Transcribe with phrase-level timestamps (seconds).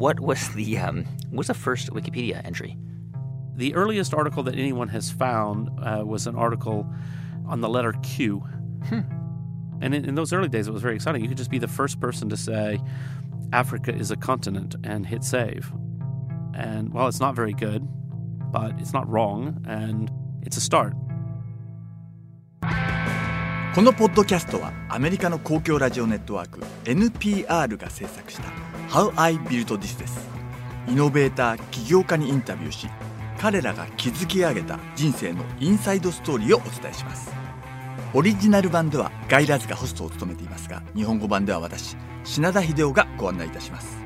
[0.00, 2.76] what was the um, what was the first Wikipedia entry?
[3.54, 6.86] The earliest article that anyone has found uh, was an article
[7.46, 8.40] on the letter Q.
[8.88, 9.00] Hmm.
[9.80, 11.22] And in, in those early days, it was very exciting.
[11.22, 12.80] You could just be the first person to say,
[13.52, 15.70] Africa is a continent and hit save.
[16.54, 17.86] And well, it's not very good,
[18.50, 20.10] but it's not wrong, and
[20.42, 20.94] it's a start.
[23.74, 28.44] このポッドキャストはアメリカの公共ラジオネットワーク NPR が制作した
[28.91, 30.27] How I Built This です。
[30.89, 32.89] イノベーター起業家にインタビューし
[33.39, 37.31] 彼らが築き上げた人生のインサイドストーリーをお伝えします。
[38.13, 43.97] オリジナル版ではガイラズがホストを務めていますが日本語版では私品田秀夫がご案内いたします。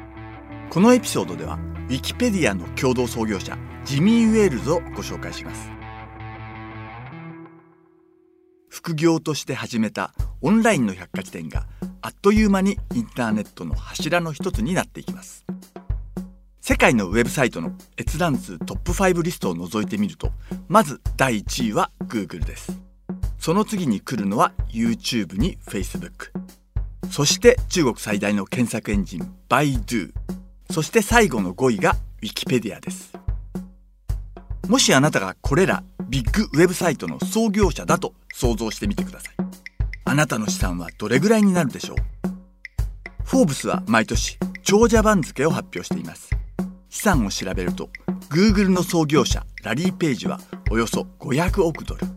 [0.70, 1.58] このエピソードでは
[1.90, 5.72] ウィキペディアの共同創業者ジミー・ウェールズをご紹介します。
[8.70, 11.66] 副業として始めたオンラインの百科事典が
[12.06, 15.44] あっという間にインターネットの柱の一つになっていきます。
[16.62, 20.32] 世界のウェブサイトの閲覧数トップ5リストを除いてみると
[20.68, 22.80] まず第1位は Google です。
[23.40, 26.30] その次に来るのは YouTube に Facebook
[27.10, 30.12] そして中国最大の検索エンジン Baidu
[30.70, 33.14] そして最後の5位が Wikipedia です。
[34.68, 39.45] もしあなたがこれらビッグウェブサイトの創業者だと想像してみてください。
[40.16, 41.98] あなたの資産はどれぐらいになるでしょう？
[43.26, 46.30] フォーブスは毎年長者番付を発表しています。
[46.88, 47.90] 資産を調べると
[48.30, 50.40] Google の創業者ラリー・ペイジは
[50.72, 52.08] およそ500億ドル。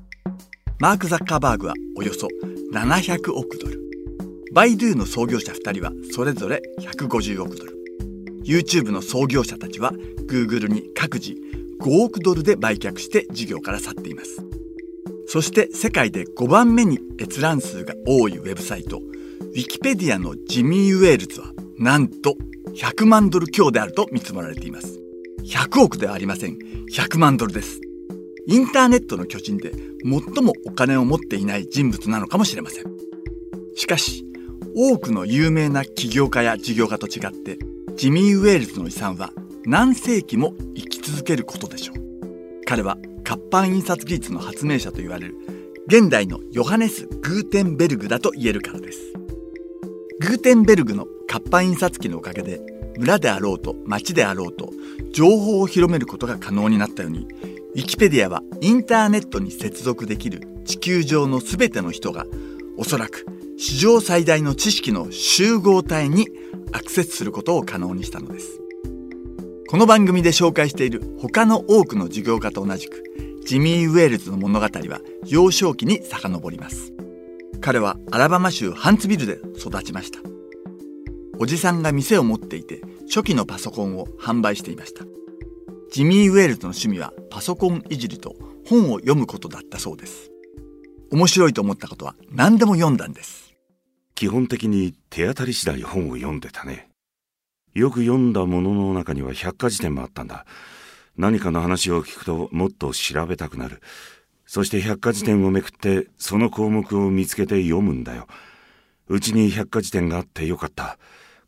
[0.78, 2.28] マーク・ザッカーバーグはおよそ
[2.72, 3.80] 700億ドル。
[4.52, 7.76] バイドゥの創業者2人はそれぞれ150億ドル。
[8.44, 9.90] YouTube の創業者たちは
[10.30, 11.34] Google に各自
[11.80, 14.47] 5億ドルで売却して事業から去っています。
[15.30, 19.02] そして世界で5番目に閲覧数が多いウェブサイト
[19.54, 22.34] Wikipedia のジミー・ウェールズはなんと
[22.74, 24.98] 100万ドル強であると見積もられています。
[25.44, 26.56] 100億ではありません。
[26.90, 27.78] 100万ドルです。
[28.46, 29.72] インターネットの巨人で
[30.02, 32.84] 最もお金を持っていない人物なのかもしれません。
[33.74, 34.24] しかし
[34.74, 37.58] 多くの有名な起業家や事業家と違って
[37.96, 39.32] ジミー・ウェールズの遺産は
[39.66, 42.64] 何世紀も生き続けることでしょう。
[42.64, 42.96] 彼は
[43.28, 45.36] 活版印刷技術の発明者と言われる
[45.86, 49.12] 現代のヨハネス・グーテンベルグだと言えるからです。
[50.18, 52.58] グーテンベルグの活版印刷機のおかげで
[52.96, 54.72] 村であろうと町であろうと
[55.12, 57.28] 情報を広めることが可能になったように
[57.74, 62.24] ウィキペディアはインターネットに接続できる地球上の全ての人が
[62.78, 63.26] おそらく
[63.58, 66.28] 史上最大の知識の集合体に
[66.72, 68.58] アクセスすることを可能にしたのです。
[69.68, 73.04] この番組で紹介している他の多くの事業家と同じく
[73.48, 76.92] ジミー・ウェールズの物語は幼少期に遡ります。
[77.62, 80.18] 彼はアラバマ州ハンツビルで育ちました。
[81.38, 85.06] おじさんが店を持っていて初期のパソコンを販売していました。
[85.90, 90.30] ジミー・ウェールズの趣味はパソコンいじりと本を読むことだったそうです。
[91.10, 93.54] 面白いと思ったことは何でも読んだんです。
[94.14, 96.90] 基本的に手当たり次第本を読んでたね。
[97.72, 100.44] よく読んだものの中には百科事典もあったんだ。
[101.18, 103.82] 何かの話を聞くともっと調べたくなる。
[104.46, 108.26] そして百科事典をめくってその項目を見つけて読むんだよ。
[109.08, 110.98] うちに百科事典があってよかった。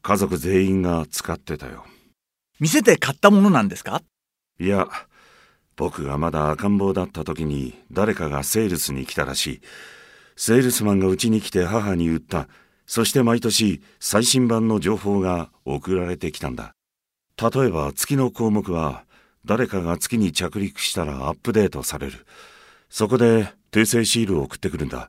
[0.03, 1.85] 家族全員が使ってたよ。
[2.59, 4.03] 店で買ったものなんですか？
[4.59, 4.89] いや
[5.77, 9.61] 僕がまだ赤ん坊だった時に誰かがセールスに来たらしい。
[10.37, 12.49] セールスマンがうちに来て母に売った。
[12.87, 16.75] そして毎年最新版の情報が送られてきたんだ。
[17.41, 19.05] 例えば月の項目は
[19.45, 22.27] 誰かが月に着陸したらアップデートされる。
[22.89, 25.09] そこで訂正シールを送ってくるんだ。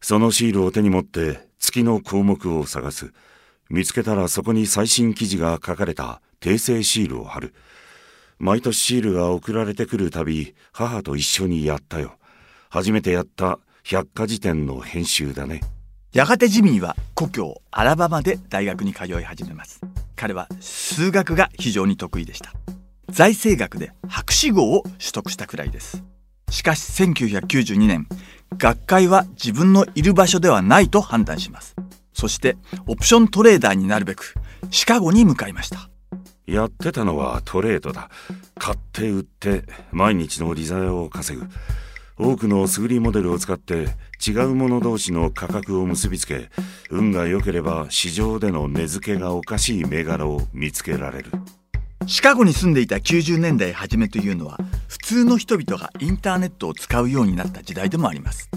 [0.00, 3.12] そのシールを手に持って月の項目を探す。
[3.68, 7.54] 見つけたらそこに最新記事が書かれた訂正シールを貼る。
[8.38, 12.18] 毎年シールが送られてくるたび母と一緒にやったよ。
[12.70, 15.60] 初めてやった百科事典の編集だね。
[16.12, 19.80] やがてジミーは故郷アラバマで大学に通い始めます。
[20.14, 22.52] 彼は数学が非常に得意でした。
[23.08, 26.02] 財政学で博士号を取得したくらいです。
[26.50, 28.06] しかし1992年
[28.56, 31.76] 学会は自分のいる場所ではないと判断します。
[32.12, 32.56] そして
[32.86, 34.34] オプショントレーダーになるべく
[34.70, 35.90] シカゴに向かいました。
[36.46, 38.08] やってたのはトレードだ。
[38.58, 41.46] 買って売って毎日の利ざやを稼ぐ。
[42.18, 43.88] 多くの数理モデルを使って
[44.26, 46.48] 違うもの同士の価格を結びつけ
[46.88, 51.30] 運が良ければ市場での値付けがおかしい銘柄を見つけられる。
[52.04, 54.58] シカゴに住んでいた90年代初めというのは
[54.88, 58.50] 普通の人々がインターネットを使うようになった時代でもあります。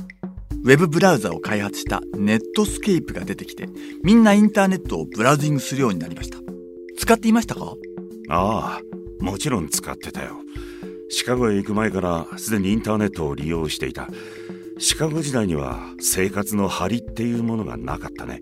[0.61, 3.69] ウェブブラウザを開発したネットスケープが出てきて
[4.03, 6.37] みんなインターネットをブラウジングするようになりました。
[6.97, 7.73] 使っていましたか？
[8.29, 10.35] ああもちろん使ってたよ。
[11.09, 14.09] シカゴへ行く前からすでにインターネットを利用していた。
[14.77, 18.41] シカゴ時代には生活の張りっていうものがなかったね。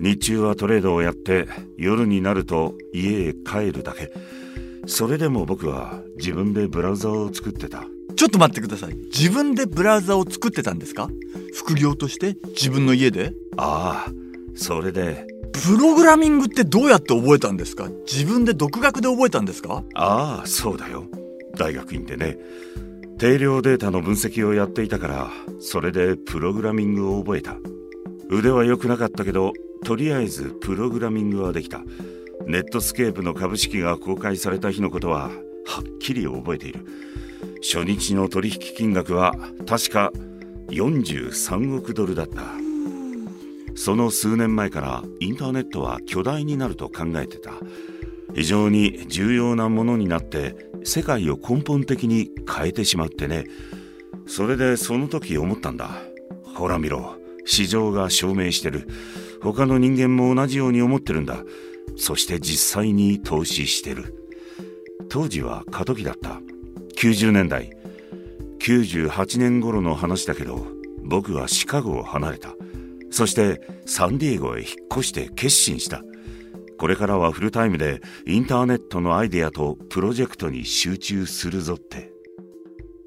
[0.00, 4.12] 日中はトレードをやって夜になると家へ帰るだけ。
[4.86, 7.84] それでも僕は自分でブラウザを作ってた。
[8.16, 8.94] ちょっと待ってください。
[8.94, 11.08] 自分でブラウザを作ってたんですか？
[11.54, 12.36] 副業として？
[12.48, 13.32] 自分の家で？
[13.56, 14.12] ああ
[14.54, 15.26] それで。
[15.52, 17.88] プログラミングってどうやって覚えたんですか？
[18.06, 19.82] 自分で独学で覚えたんですか？
[19.94, 21.04] ああそうだよ。
[21.56, 22.38] 大学院でね。
[23.18, 27.56] 定量データの分析をやっていたからそれでプログラミングを覚えた
[28.28, 29.52] 腕は良くなかったけど
[29.84, 31.82] とりあえずプログラミングはできた。
[32.46, 35.30] ネットスケープの株式が公開された日のことは
[35.64, 36.86] はっきり覚えている。
[37.62, 39.34] 初日の取引金額は
[39.66, 40.12] 確か
[40.68, 42.42] 43億ドルだった。
[43.74, 47.52] その数年前からインターネットは巨大になると考えてた。
[48.34, 53.44] 非常に重要なものになって世界を根本的に変えてしまってね。
[54.26, 55.90] それでその時思ったんだ。
[56.54, 57.16] ほら見ろ。
[57.46, 58.86] 市場が証明してる。
[59.40, 61.38] 他の人間も同じように思ってるんだ。
[61.96, 64.14] そして実際に投資してる。
[65.08, 66.40] 当時は過渡期だった。
[66.98, 67.70] 90年代。
[68.58, 70.66] 98年頃の話だけど
[71.04, 72.54] 僕はシカゴを離れた。
[73.10, 76.02] そしてサンディエゴへ引っ越して決心した。
[76.78, 82.10] これからはフルタイムでインターネットのアイデアとプロジェクトに集中するぞって。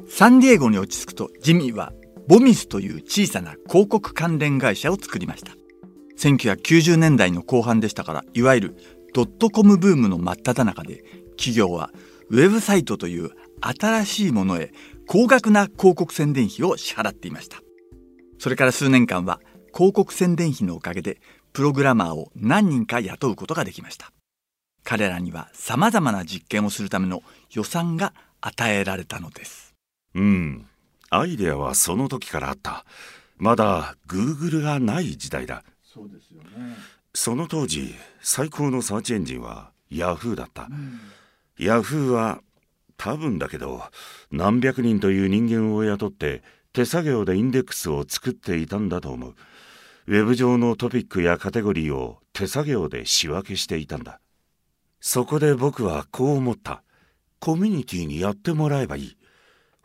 [0.07, 1.93] サンディエゴに落ち着くとジミーは
[2.29, 5.53] ボミスという小さな広告関連会社を作りました。
[6.19, 8.77] 1990年代の後半でしたからいわゆる
[9.15, 11.89] ドットコムブームの真っ只中で企業は
[12.29, 13.31] ウェブサイトという
[13.61, 14.71] 新しいものへ
[15.07, 17.57] 高額な広告宣伝費を支払っていました。
[18.37, 19.39] それから数年間は
[19.73, 21.19] 広告宣伝費のおかげで
[21.51, 24.11] プログラマーを何人か雇うことができました。
[24.83, 29.73] 彼らには様々な実験をするための予算が与えられたのです。
[30.13, 30.68] うん。
[31.09, 32.85] アイデアはその時からあった。
[33.37, 35.63] まだ Google がない時代だ。
[35.83, 36.75] そうですよね
[37.13, 40.69] その当時最高のサーチエンジンは Yahoo だった、
[41.57, 42.41] Yahoo は
[42.97, 43.81] 多分だけど
[44.31, 49.35] 何百人という人間を雇って手作業でインデックスを作っていたんだと思う。
[50.07, 54.19] ウェブ上のトピックやカテゴリーを手作業で仕分けしていたんだ。
[55.01, 56.83] そこで僕はこう思った。
[57.39, 59.17] コミュニティにやってもらえばいい。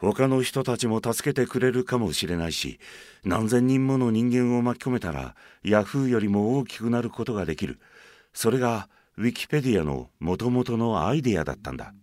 [0.05, 2.79] 他の人たちも助けてくれるかもしれないし
[3.25, 7.81] 何千人もの人間を巻き込めたらヤフーよりも大きくなることができる。
[8.33, 11.95] それがウィキペディアのもともとのアイデアだったんだ。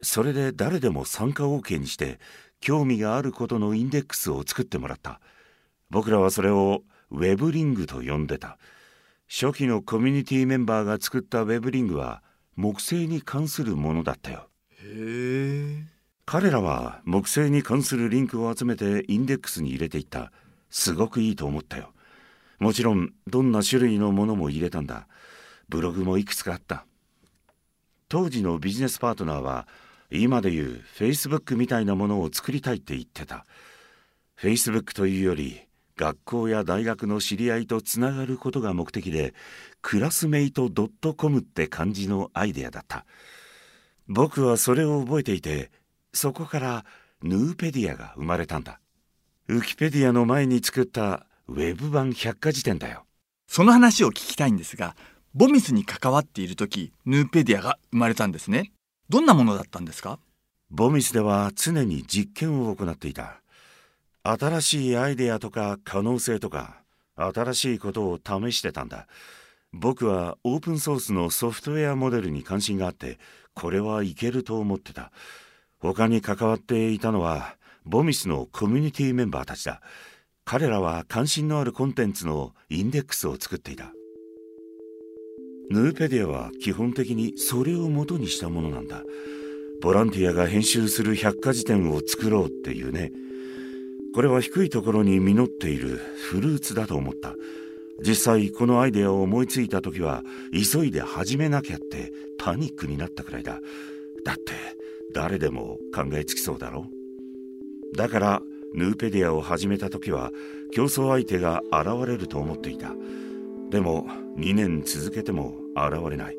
[0.00, 2.18] それで誰でも参加 OK にして
[2.60, 5.20] 興味があることのインデックスを作ってもらった。
[5.90, 8.58] 僕らはそれをウェブリングと呼んでた。
[9.28, 12.22] 初期のコミュニティメンバーが作ったウェブリングは
[12.56, 14.48] 木星に関するものだったよ。
[14.82, 15.61] へえ
[16.24, 20.32] 彼らは木星に関するリンクを集めてインデックスに入れていった。
[20.70, 21.92] すごくいいと思ったよ。
[22.58, 25.08] もちろんどんな種類のものも入れたんだ。
[25.68, 26.86] ブログもいくつかあった。
[28.08, 29.66] 当時のビジネスパートナーは
[30.10, 33.44] 今でいう Facebook みたいなものを作りたいって言ってた。
[34.38, 35.62] Facebook というより
[35.96, 39.34] 学校や大学の知り合いとつながることが目的で
[39.82, 40.70] クラスメイト
[41.16, 43.06] .com って感じのアイデアだった。
[44.08, 45.70] 僕はそれを覚えていて
[46.12, 46.84] そこから
[47.22, 48.80] ヌーペディアが生まれたんだ。
[49.48, 53.04] ウキペディアの前に作ったウェブ版百科事典だよ。
[53.46, 54.96] その話を聞きたいんですが
[55.34, 58.72] ボミスに関わっている時ヌーペディアが生まれたんですね。
[59.08, 60.18] どんなものだったんですか？
[60.70, 63.42] ボミスでは常に実験を行っていた。
[64.22, 66.82] 新しいアイデアとか可能性とか
[67.16, 69.06] 新しいことを試してたんだ。
[69.72, 73.18] 僕はオープンソースのソフトウェアモデルに関心があって
[73.54, 75.12] これはいけると思ってた
[75.82, 79.82] 他に関わっていたのはボミスのコミュニティメンバーたちだ。
[80.44, 83.92] 彼らは関心のあるコンテンツのインデックスを作っていた。
[85.70, 89.02] ヌーペディアは基本的にそれを元にしたものなんだ。
[89.80, 93.10] ボランティアが編集する百科事典を作ろうっていうね。
[94.14, 97.34] これは低いところに実っているフルーツだと思った。
[98.06, 100.22] 実際このアイデアを思いついた時は
[100.52, 103.58] 急いで始めなきゃってパニックになったくらいだ。
[104.24, 104.81] だって
[105.12, 106.86] 誰でも考えつきそうだろ？
[107.96, 108.42] だから
[108.74, 110.30] ヌーペディアを始めた時は
[110.72, 112.94] 競争相手が現れると思っていた。
[113.70, 114.06] でも
[114.38, 116.36] 2年続けても現れない。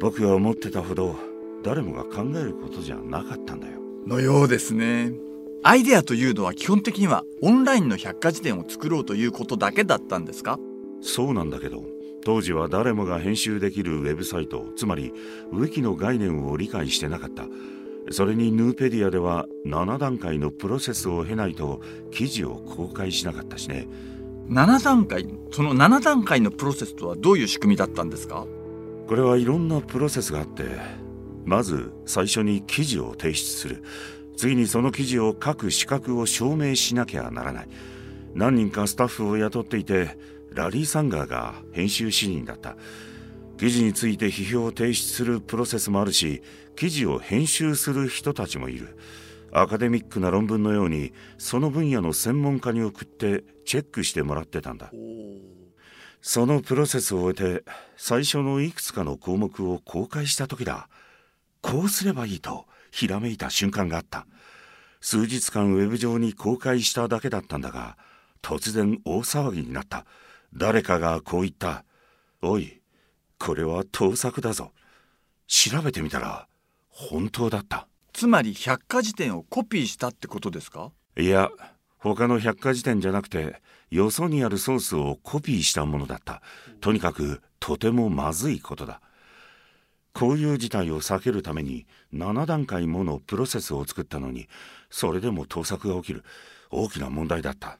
[0.00, 1.16] 僕が思ってたほど
[1.62, 3.80] 誰もが考えることじゃなかったんだよ。
[4.06, 5.12] のようですね。
[5.62, 10.58] アイデアというのは基本的にはオンラインの百科事典を作ろうということだけだったんですか？
[11.02, 11.84] そうなんだけど
[12.24, 15.12] 当時は誰もが編集できるウェブサイトつまり
[15.52, 17.44] ウィキの概念を理解してなかった
[18.10, 21.80] それにヌーペディアでは7段階のプロセスを経ないと
[22.10, 23.88] 記事を公開しなかったしね。
[24.48, 28.46] 7段階その7段階のプロセスとはどういう仕組みだったんですか？
[29.06, 30.64] これはいろんなプロセスがあって
[31.44, 33.82] まず最初に記事を提出する。
[34.36, 37.68] 次にその記事を書く資格を証明しなきゃならない。
[38.34, 40.18] 何人かスタッフを雇っていて
[40.50, 42.76] ラリー・サンガーが編集主任だった。
[43.58, 46.42] 記事について批評を提出するプロセスもあるし
[46.76, 48.98] 記事を編集する人たちもいる。
[49.52, 54.90] アカデミックな論文のようにその分野の専門家に送ってチェックしてもらってたんだ。
[56.22, 57.64] そのプロセスを終えて
[57.96, 60.88] 最初のいくつかの項目を公開した時だ。
[61.60, 64.26] こうすればいいとひらめいた瞬間があった。
[65.00, 67.98] 数日間ウェブ上に公開しただけだったんだが
[68.40, 70.06] 突然大騒ぎになった。
[70.54, 71.84] 誰かがこう言った
[72.42, 72.80] 「おい
[73.38, 74.72] これは盗作だぞ」
[75.46, 76.46] 調べてみたら
[76.92, 77.88] 本当だった。
[78.12, 80.92] つまり百科事典をコピーしたってことですか？
[81.16, 81.50] いや
[81.98, 86.42] 他の百科事典じゃなくてよそにあるソースをコピーしたものだった。
[86.80, 89.00] とにかくとてもまずいことだ。
[90.12, 94.46] こういう事態を避けるために7段階ものプロセスを作ったのに
[94.90, 96.24] それでも盗作が起きる。
[96.70, 97.78] 大きな問題だった。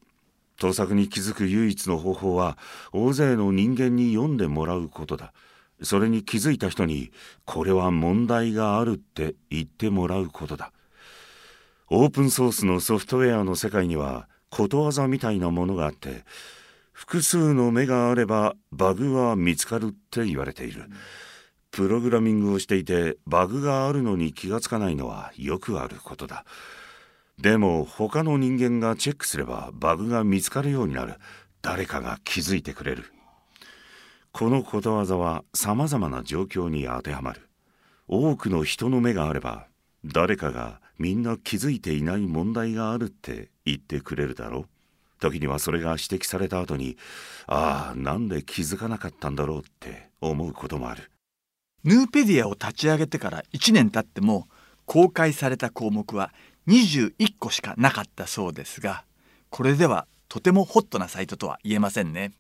[0.59, 2.57] 盗作に気づく唯一の方法は
[2.93, 5.33] 大勢の人間に読んでもらうことだ
[5.83, 7.11] それに気づいた人に
[7.45, 10.73] これは問題があるって言ってもらうことだ。
[11.89, 16.25] オープンソースのソフトウェアの世界にはことわざみたいなものがあって
[16.93, 20.85] 複数の目があればバグは見つかるって言われている、
[21.71, 26.45] プログラミングをしていてバグがあるのに気がつかないのはよくあることだ。
[27.39, 31.15] でも他の人間がチェックすればバグが見つかるようになる。
[31.63, 33.05] 誰かが気づいてくれる。
[34.33, 37.49] このことわざは様々な状況に当てはまる。
[38.09, 39.67] 多くの人の目があれば
[40.05, 44.67] 誰かがみんな気づいていない問題があるって言ってくれるだろう。
[45.21, 46.97] 時にはそれが指摘された後に
[47.47, 51.11] ああなんで気づかなかったんだろうって思うこともある。
[51.85, 54.49] ヌーペディアを立ち上げてから1年経っても
[54.87, 56.33] 公開された項目は
[56.69, 59.05] 21個しかなかったそうですが
[59.51, 62.33] これではとてもホットなサイトとは言えませんね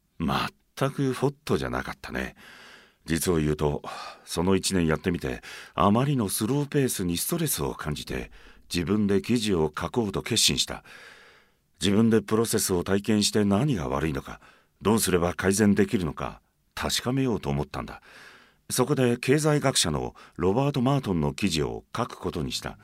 [0.77, 2.35] 全くホットじゃなかったね。
[3.05, 3.83] 実を言うと
[4.25, 5.43] その1年やってみて
[5.75, 8.31] あまりのスローペースにストレスを感じて
[8.73, 10.85] 自分で記事を書こうと決心した。
[11.81, 14.41] 自分でプロセスを体験して何が悪いのか
[14.83, 16.41] どうすれば改善できるのか
[16.75, 18.01] 確かめようと思ったんだ。
[18.71, 22.79] そこで経済学者のロバート・マートンの記事を書くことにした。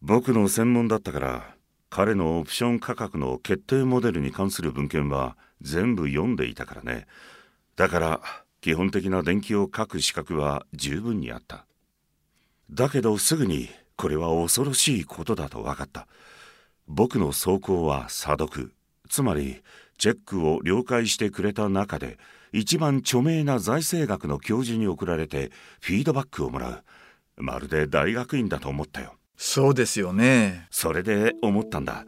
[0.00, 1.56] 僕の専門だったから
[1.90, 7.06] 彼のオプション価格の決定モデルに関する文献は全部読んでいたからね。
[7.74, 8.20] だから
[8.60, 11.66] 基本的な電気を書く資格は十分にあった。
[12.70, 16.06] だけどすぐにこれは恐ろしいことだと分かった。
[16.86, 18.72] 僕の走行は査読。
[19.08, 19.62] つまり
[19.98, 22.18] チェックを了解してくれた中で
[22.52, 26.84] 一番著名な財政学の教授に送られてフィードバックをもらう。
[27.36, 29.14] まるで大学院だと思ったよ。
[29.36, 30.68] そうですよね。
[30.70, 32.04] それで思ったんだ。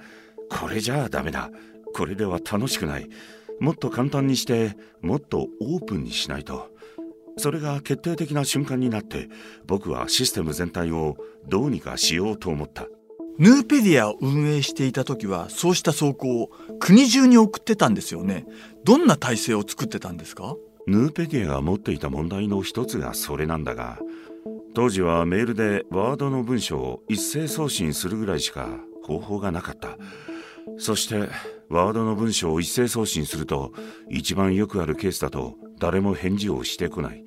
[0.51, 1.51] これじゃあダメだ。
[1.95, 3.09] これでは楽しくない
[3.61, 6.69] もっと簡単にしてもっとオープンにしないと。
[7.39, 9.29] それが決定的な瞬間になって
[9.67, 12.87] 僕はシステム全体をどうにかしようと思った。
[13.39, 18.47] ヌーペディアを運営していた時はそうした走行を国中に送ってたんですよね。
[18.85, 20.57] どんな体制を作ってたんですか？
[20.87, 23.99] ヌーペディアが持っていた問題の一つがそれなんだが
[24.75, 28.69] 当時はメールでワードの文章を一斉送信するぐらいしか
[29.03, 29.99] 方法がなかった
[30.79, 31.29] そして
[31.69, 33.73] ワードの文章を一斉送信すると
[34.11, 37.25] 一番よくあるケースだと誰も返事をしてこない。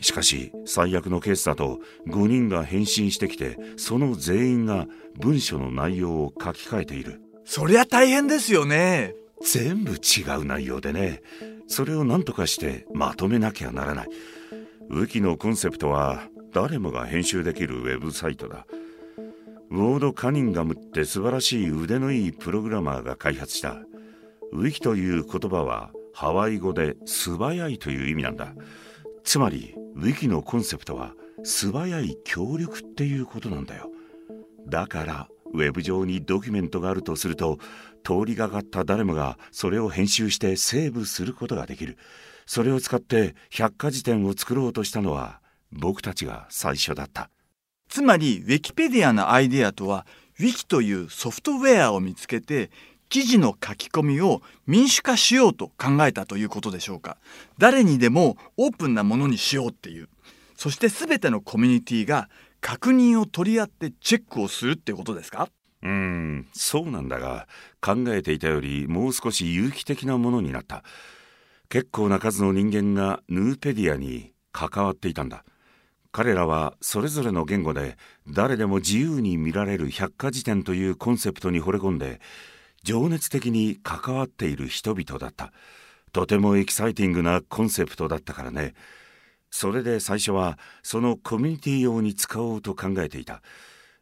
[0.00, 4.86] しかし最悪のケースだと5人が返信してきてその全員が
[5.18, 7.20] 文書の内容を書き換えている。
[7.44, 9.14] そりゃ大変ですよね。
[9.42, 11.22] 全部違う内容でね。
[11.68, 14.08] それを何とかしてまとめなきゃならない。
[14.88, 18.66] ウィキのコンセプトは誰もが編集できるウェブサイトだ
[19.70, 23.76] ウォード・カニンガムって素晴らしい腕のいいプログラマーが開発した。
[24.52, 28.54] ウィキという言葉はハワイ語で素早いという意味なんだ。
[29.24, 33.90] つまりウィキのコンセプトは素早い協力っていうことなんだよ。
[34.68, 37.58] だからウェブ上にドキュメントがあるとすると
[38.04, 41.98] 通りがかった誰もがそれを編集してセーブすることができる。
[42.46, 45.40] それを使って百科事典を作ろうとしたのは
[45.72, 47.30] 僕たちが最初だった。
[47.88, 50.06] つまりウィキペディアのアイデアとは
[50.38, 52.70] ウィキというソフトウェアを見つけて
[53.08, 57.16] 記事の書き込みを民主化しようと考えたということでしょうか。
[57.56, 60.08] 誰にでもオープンなものにしようっていう。
[60.56, 62.28] そして全てのコミュニティが
[62.60, 65.48] 確認を取り合ってチェックをするってことですか？
[65.82, 67.46] うーんそうなんだが
[67.80, 70.82] 考えていたよりもう少し有機的なものになった。
[71.68, 75.44] 結構な数の人間がヌーペディアに関わっていたんだ。
[76.16, 82.22] 彼らはそれぞれの言語で誰でも自由に見られる百科事典というコンセプトに惚れ込んで
[82.82, 85.52] 情熱的に関わっている人々だった。
[86.14, 88.72] とてもエキサイティングなコンセプトだったからね。
[89.50, 93.42] それで最初はそのコミュニティ用に使おうと考えていた。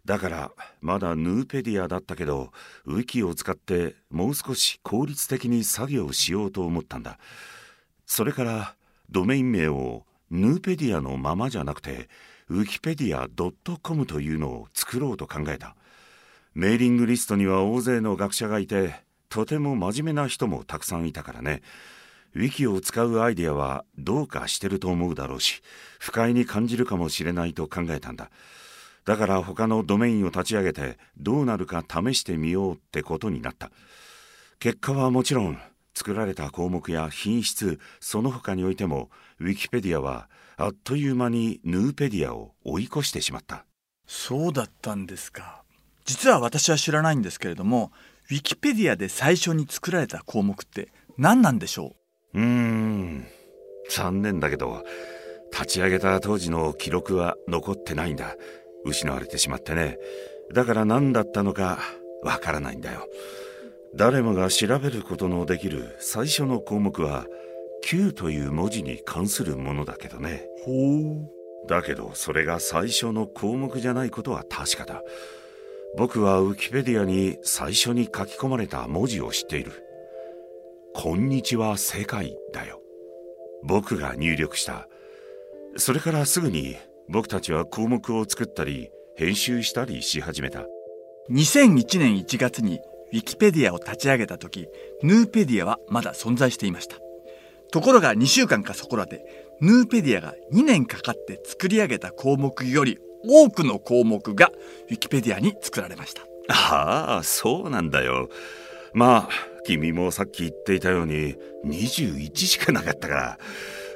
[0.05, 2.53] だからまだヌーペディアだったけど
[2.85, 7.19] ウィキを使ってもう少し効率的に作業しようと思ったんだ。
[8.07, 8.77] それから
[9.11, 12.09] ドメイン名をヌーペディアのままじゃなくて
[12.49, 13.29] ウキペディア
[13.79, 15.77] .com というのを作ろうと考えた。
[16.55, 18.97] メーリングリストには大勢の学者がいて
[19.29, 21.63] とても真面目な人もたくさんいたからね。
[22.35, 25.63] ウィキを使うアイデアはどうかしてると思うだろうし
[26.01, 28.31] 不快に感じるかもしれないと考えたんだ。
[29.05, 33.71] だから他のドメインを立ち上げてどうなるか試してみようってことになった。
[34.59, 35.59] 結果はもちろん
[35.95, 39.11] 作られた項目や品質その他においても
[39.41, 43.65] ウィキペディアはあっという間にヌーペディアを追い越してしまった。
[44.07, 45.63] そうだったんですか。
[46.05, 47.91] 実は私は知らないんですけれども
[48.31, 51.95] ウィキペディアで最初に作られた項目って何なんでしょ
[52.35, 52.41] う？
[52.41, 53.27] うーん
[53.89, 54.85] 残念だけど
[55.53, 58.37] 立ち上げた当時の記録は残ってないんだ。
[58.85, 59.97] 失われてしまってね。
[60.53, 61.79] だから何だったのか
[62.23, 63.09] わからないんだよ
[63.97, 67.27] 誰もが調べることのできる最初の項目は
[67.83, 70.49] Q という文字に関するものだけどね。
[70.65, 71.69] ほう。
[71.69, 75.01] だけどそれが最初の項目じゃないことは確かだ。
[75.97, 79.71] 僕はウィキペディアに最初に書き込まれた文字を知っている
[80.93, 82.81] 「こんにちは世界」だよ。
[83.63, 84.89] 僕が入力した。
[85.77, 86.77] それからすぐに
[87.09, 90.67] 僕たちは項目を作ったり編集したりし始めた。
[91.31, 92.81] 2001年1月に
[93.15, 94.67] ウィキペディアを立ち上げた時
[95.05, 96.97] ヌーペディアはまだ存在していました。
[97.71, 99.25] ところが2週間かそこらで
[99.61, 104.51] ヌーペディアが2年かかって作り上げた項目より多くの項目が
[104.91, 106.23] ウィキペディアに作られました。
[106.49, 108.29] ああそうなんだよ。
[108.95, 109.29] まあ
[109.65, 113.39] 君もさっき言っていたように21しかなかったから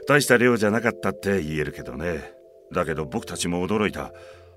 [0.07, 2.33] 大した量じゃなかったって言えるけどね。
[2.72, 4.12] だけど僕たちも驚いた。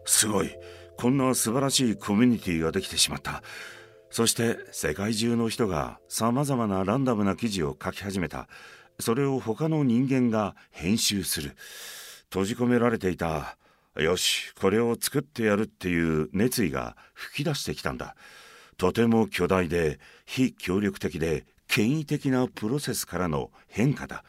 [0.05, 0.51] すごい。
[0.97, 3.41] こんな素晴らしいコミュニティができてしまった。
[4.11, 8.47] そして世界中の人がさまざまなランダムな記事を書き始めた。
[8.99, 11.55] それを他の人間が編集する。
[12.29, 13.57] 閉じ込められていた。
[13.95, 16.95] よしこれを作ってやるっていう熱意が
[17.33, 18.15] 噴き出してきたんだ。
[18.77, 24.25] とても巨大で非協力的で権威的なプロセスからの変化だ。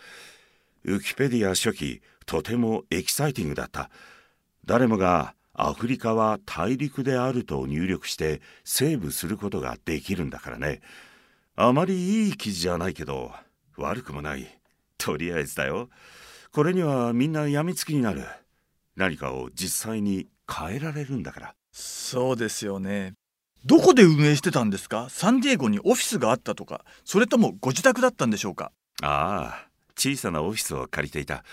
[0.84, 3.90] ウィキペディア初期とてもエキサイティングだった。
[4.64, 10.80] 誰もがアフリカは大陸であると入力してセーブすることができるんだからね。
[11.56, 13.32] あまりいい記事じゃないけど
[13.76, 14.58] 悪くもない。
[14.96, 15.90] とりあえずだよ。
[16.52, 18.24] これにはみんな病みつきになる。
[18.96, 21.54] 何かを実際に変えられるんだから。
[21.72, 23.14] そうですよね。
[23.64, 25.08] どこで運営してたんですか？
[25.08, 26.84] サンディエゴにオフィスがあったとか。
[27.04, 28.72] それともご自宅だったんでしょうか？
[29.02, 31.44] ああ小さなオフィスを借りていた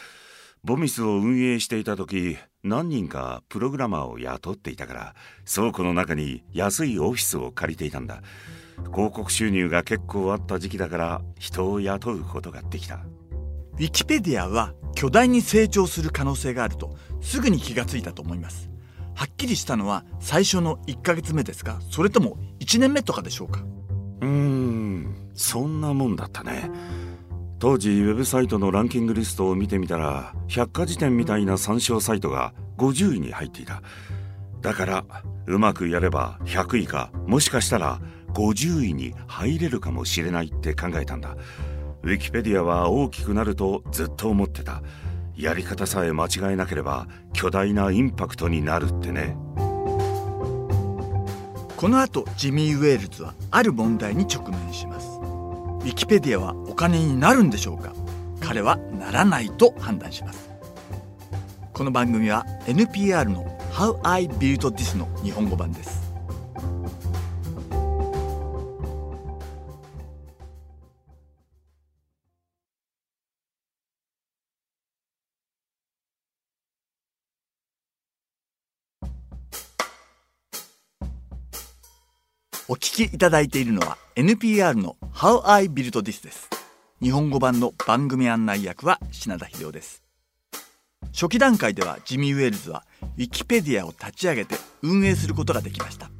[0.63, 5.15] ボミスを運営していた時何人かプログラマーを雇っていたから
[5.51, 8.21] 倉庫の中に安いオフィスを借りていたんだ。
[8.93, 12.95] 広告収入が結構あった時期だから人を雇うことができた。
[12.95, 18.69] ウィキペディアは巨大に成長する可能性があるとすぐに気がついたと思います。
[19.15, 23.61] はっきりしたのは最初の1ヶ月目ですかそれとも1年目とかでしょうか？
[24.21, 26.69] うーんそんなもんだったね
[27.59, 33.83] 当時ウェブサイトのランキングリストを見てみたら百科事典みたいな参照サイトが50位に入っていた。
[34.61, 35.05] だから
[35.45, 37.99] うまくやれば100位かもしかしたら
[38.33, 41.35] 50位に入れるかもしれないって考えたんだ。
[42.01, 44.81] ウィキペディアは大きくなるとずっと思ってた。
[45.35, 49.35] やり方さえ間違えなければ巨大なインパクトになるってね。
[51.75, 55.18] この後ジミー・ウェールズはある問題に直面します。
[55.79, 57.93] ウィキペディアはお金になるんでしょうか？
[58.41, 60.49] 彼はならないと判断します。
[61.73, 65.98] この番組は NPR の How I Built This の日本語版です。
[82.71, 86.47] お聞きいただいているのは NPR の How I Built This です。
[87.01, 90.03] 日本語版の番組案内役は品田秀夫です。
[91.11, 92.83] 初期段階ではジミー・ウェールズは
[93.17, 94.53] ウィキペディアを立ち上げて
[94.83, 96.11] 運営することができました。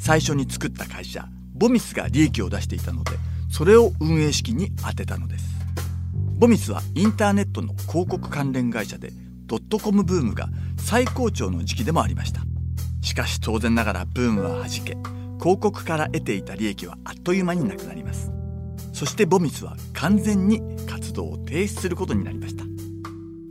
[0.00, 3.12] 最初に作った会社ボミスが利益を出していたので
[3.48, 5.44] それを運営資金に充てたのです。
[6.40, 9.12] ボミスはインターネットの広告関連会社で
[9.46, 12.40] ドットコムブームが最高潮の時期でもありました。
[13.00, 14.96] しかし当然ながらブームははじけ
[15.44, 18.32] 広告から得ていた利益はあっという間になくなります。
[18.94, 22.64] そしてボミスは完全に活動を停止することになりました。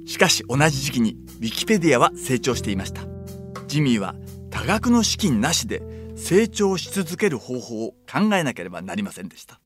[0.08, 3.04] しかし同じ時期にウィキペディアは成長していました。
[3.68, 4.16] ジミーは
[4.50, 5.84] 多額の資金なしで
[6.16, 9.60] 成長し続ける方法を考えなければなりませんでした。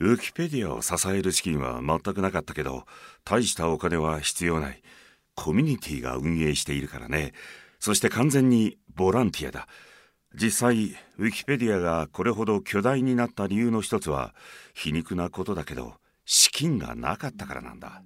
[0.00, 2.86] ウィキペディアを支える資金は全くなかったけど
[3.22, 4.80] 大したお金は必要ない。
[5.34, 7.34] コミュニティが運営しているからね。
[7.80, 9.68] そして完全にボランティアだ。
[10.34, 14.34] 実際ウィキペディアがこれほど巨大になった理由の一つは
[14.74, 15.94] 皮肉なことだけど
[16.24, 18.02] 資金がなかったからなんだ。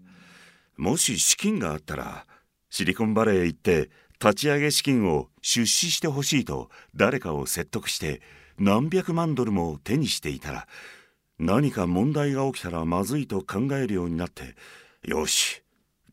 [0.77, 2.27] もし資金があったら
[2.71, 8.21] シリコンバレーへ行って立ち上げ資金を出資してほしいと誰かを説得して
[8.59, 10.67] 何百万ドルも手にしていたら
[11.39, 14.55] 何か問題が起きたらまずいと考えるようになって
[15.03, 15.63] よし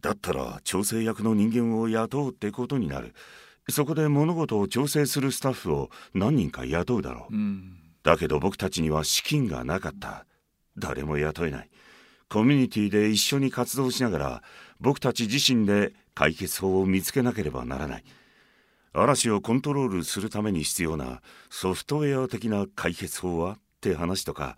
[0.01, 3.13] だったら調整役の人間を雇うってことになる。
[3.69, 10.25] そこで物事を調整するスタッフを何人か雇うだろう、うん、だけど僕たちには資金がなかった。
[10.77, 11.69] 誰も雇えない。
[12.29, 14.43] コミュニティで一緒に活動しながら
[14.79, 18.03] 僕たち自身で解決法を見つけなければならない。
[18.93, 24.57] 嵐をコントロールするために必要なソフトウェア的な解決法はって話とか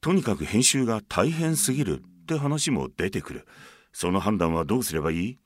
[0.00, 3.46] とにかく編集が大変すぎるって話も出てくる。
[3.92, 5.38] その判断はどうすればいい？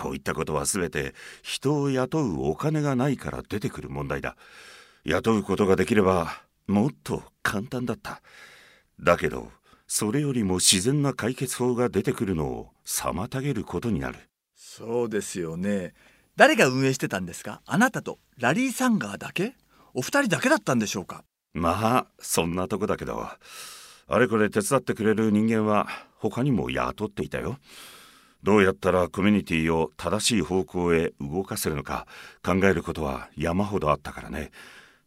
[0.00, 4.36] こういったことは全て人を雇うお金がないから出てくる問題だ。
[5.04, 8.22] 雇うことができればもっと簡単だった。
[9.00, 9.50] だけど
[9.86, 14.18] それよりも自然な解決法が出てくるのを妨げることになる。
[14.54, 15.94] そうですよね。
[16.36, 17.62] 誰が運営してたんですか？
[17.66, 18.20] あなたと。
[18.38, 19.56] ラリー・サンガーだけ？
[19.94, 21.24] お二人だけだったんでしょうか？
[21.54, 23.28] まあそんなとこだけど。
[24.10, 27.58] あれこれ手伝ってくれる人間は他にも雇っていたよ。
[28.42, 32.06] どうやったらコミュニティを正しい方向へ動かせるのか
[32.44, 34.50] 考えることは山ほどあったからね。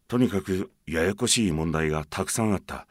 [0.08, 2.88] とにかくややこしい問題がたくさんあった。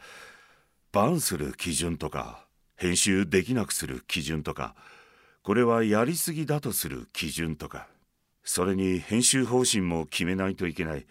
[0.93, 4.75] バンする基準とか、編集できなくする基準とか、
[5.43, 7.89] これはやりすぎだとする基準とか、
[8.43, 11.07] それに編集方針も決めないといけない。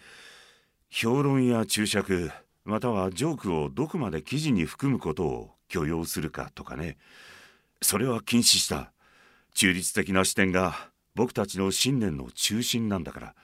[0.89, 2.31] 評論や注釈、
[2.69, 6.97] またはジョークをどこまで記事に含むことを許容するかとかね
[7.81, 8.91] それは禁止した
[9.53, 13.35] 中立的な視点が僕たちの信念の中心なんだから。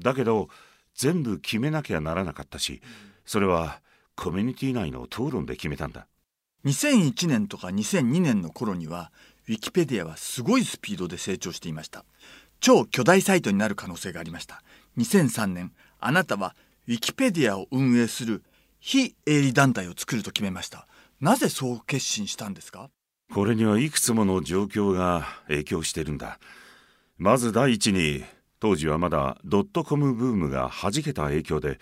[0.00, 0.48] だけど
[0.94, 2.82] 全部決めなきゃならなかったし
[3.24, 3.80] それは
[4.14, 6.06] コミュニティ内の討論で決めたんだ。
[6.64, 9.10] 2001年とか2002年の頃には
[9.48, 12.04] ウィキペディアはすごいスピードで成長していました。
[12.60, 14.62] 超巨大サイトになる可能性がありました。
[14.98, 16.54] 2003年あなたは
[16.86, 18.44] ウィキペディアを運営する
[18.78, 20.86] 非営利団体を作ると決めました。
[21.20, 22.90] なぜそう決心したんですか？
[23.34, 26.38] これにはいくつもの状況が影響してるんだ。
[27.16, 28.24] まず第一に
[28.60, 31.78] 当時はまだドットコムブームがはじけた影響で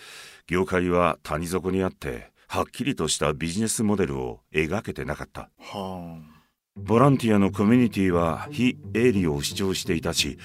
[0.47, 6.41] 業界は谷底にあってはっきりとしたビジネスモデルを描けてなかった、はあ、
[6.77, 10.39] ボランティアのコミュニティは非営利を主張していたし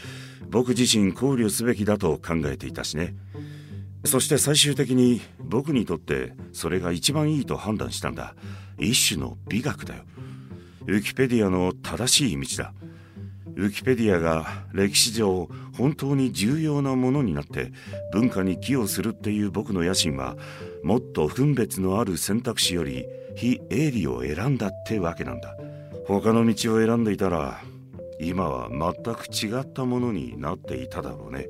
[0.50, 3.16] 僕自身考慮すべきだと考えていたしね。
[4.06, 8.36] そして最終的に僕にとってそれが一番いいと判断したんだ。
[8.78, 10.04] 一種の美学だよ
[10.88, 12.74] ウィキペディアの正しい道だ。
[13.56, 17.72] ウィキペディアが歴史上本当に重要なものになって
[18.12, 20.36] 文化に寄与するっていう僕の野心は
[20.84, 25.56] もっと分別のある選択肢より非営利を選んだってわけなんだ。
[26.08, 27.62] 他の道を選んでいたら
[28.20, 31.48] 今は全く違ったものになっていただろうね。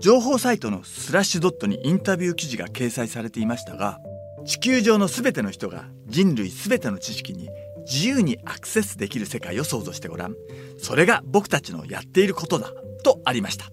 [0.00, 4.00] 情報サイトのスラッシュドットにインタビュー記事が掲載されていましたが
[4.44, 7.48] 地球上の全ての人が人類全ての知識に
[7.84, 10.34] 自由にアクセスできる世界を想像してごらん。
[10.78, 13.66] それが僕たちのやっていることだとありました。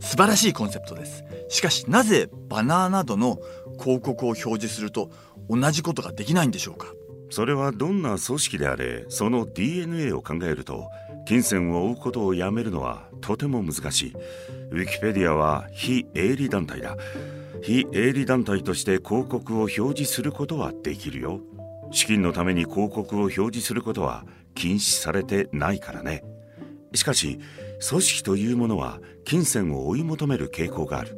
[0.00, 1.24] 素晴らしいコンセプトです。
[1.48, 3.38] しかしなぜバナーなどの
[3.78, 5.10] 広告を表示すると
[5.48, 6.86] 同じことができないんでしょうか？
[7.30, 10.88] それはどんな組織であれその DNA を考えると
[11.26, 14.14] 金銭を追うことをやめるのはとても難しい。
[14.70, 16.96] ウィキペディアは非営利団体だ。
[17.62, 21.40] 非営利団体として広告を表示することはできるよ。
[21.90, 24.24] 資金のために広告を表示することは
[24.54, 26.24] 禁止されてないからね。
[26.94, 27.38] しかし
[27.88, 31.16] 組織というものは金銭を追い求める傾向がある。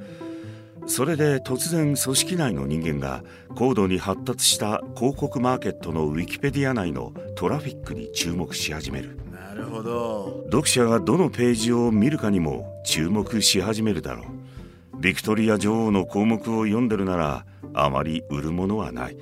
[0.87, 3.23] それで突然組織内の人間が
[3.55, 9.17] 高度に発達した広告マーケットのウィキペディア内のトラフィックに注目し始める。
[9.31, 10.43] なるほど。
[10.47, 15.01] 読者がどのページを見るかにも注目し始めるだろう。
[15.01, 19.17] ビクトリア女王の項目を読んでるならあまり売るものはない。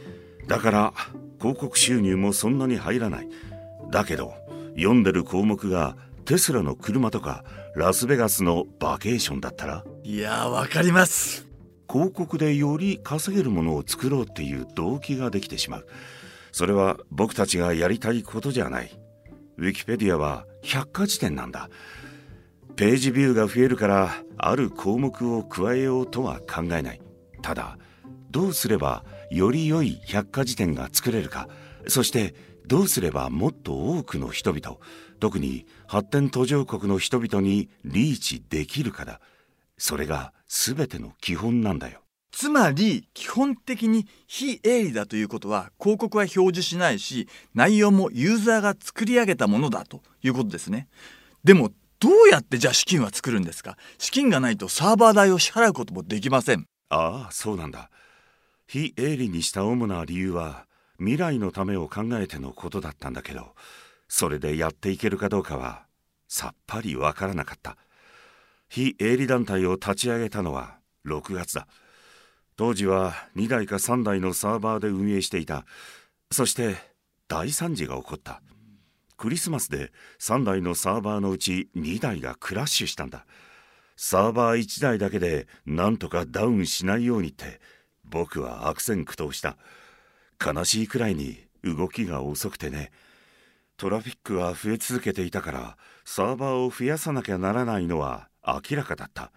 [0.46, 0.94] だから
[1.38, 3.28] 広告収入もそんなに入らない。
[3.90, 4.34] だけど
[4.76, 9.84] 読んでる項目がテスラの車とかラスベガスのバケーションだったら？
[10.02, 11.46] いやーわかります。
[11.90, 15.86] 広告でより稼げるものを作ろうっていう動機ができてしまう。
[16.52, 18.90] それは僕たちがやりたいことじゃない。
[19.56, 21.70] ウィキペディアは百科事典なんだ。
[22.76, 27.00] ページビューが増えるからある項目を加えようとは考えない。
[27.42, 27.78] ただ
[28.30, 31.48] どうすればより良い百科事典が作れるか
[31.86, 32.34] そして
[32.66, 34.76] どうすればもっと多くの人々
[35.20, 39.20] 特に発展途上国の人々にリーチできるかだ。
[39.76, 42.02] それが全ての基本なんだよ。
[42.30, 50.88] つまり基本的に非営利だということは広告は表示しないし内容もユーザーが作り上げたものだということですね。
[51.42, 53.76] でもどうやってじゃあ資金は作るんですか？
[53.98, 56.66] 資金がないとサーバー代を支払うこともできません。
[56.90, 57.90] ああそうなんだ
[58.68, 60.66] 非営利にした主な理由は
[60.98, 63.54] 未来のためを考えてのことだったんだけど
[64.06, 65.88] それでやっていけるかどうかは
[66.28, 67.76] さっぱりわからなかった。
[68.68, 71.66] 非営利団体を立ち上げたのは6月だ。
[72.56, 75.64] 当時は2台か3台のサーバーで運営していた。
[76.30, 76.76] そして
[77.28, 78.42] 大惨事が起こった。
[79.16, 83.24] クリスマスで3台のサーバーのうち2台がクラッシュしたんだ。
[83.96, 87.60] サーバー1台だけでなんとかダウンしないようにって
[88.10, 89.56] 僕は悪戦苦闘した。
[90.44, 92.90] 悲しいくらいに動きが遅くてね。
[93.76, 99.30] トラフィックが増え続けていたからサーバーを増やさなきゃならないのは明らかだった。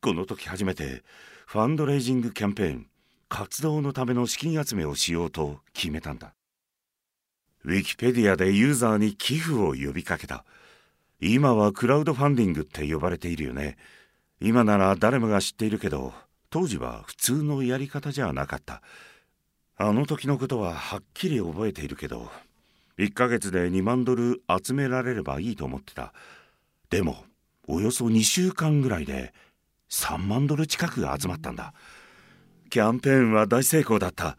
[0.00, 1.02] この時初めて
[1.46, 2.86] ファンドレイジングキャンペーン
[3.28, 6.34] 活動のための資金集めをしようと決めたんだ。
[7.64, 10.44] ウィキペディアでユーザーに寄付を呼びかけた。
[11.20, 13.76] 今はクラウドファンディングって呼ばれているよね。
[14.40, 16.12] 今なら誰もが知っているけど
[16.50, 18.82] 当時は普通のやり方じゃなかった。
[19.76, 22.30] あの時のことははっきり覚えているけど
[22.98, 26.14] 1ヶ月で2万ドル集められればいいと思ってた。
[26.88, 27.24] でも
[27.66, 29.34] およそ2週間ぐらいで
[29.90, 31.74] 3万ドル近く集まったんだ。
[32.70, 34.38] キャンペーンは大成功だった。